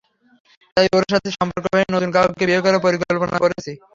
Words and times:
তাই 0.77 0.87
ওর 0.95 1.05
সাথে 1.11 1.29
সম্পর্ক 1.37 1.65
ভেঙে 1.67 1.93
নতুন 1.95 2.09
কাউকে 2.15 2.43
বিয়ে 2.47 2.63
করার 2.65 2.83
পরিকল্পনা 2.85 3.35
করেছি। 3.43 3.71